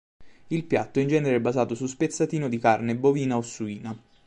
[0.47, 3.95] Il piatto è in genere basato su spezzatino di carne bovina o suina.